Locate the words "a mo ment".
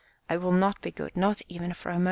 1.89-1.99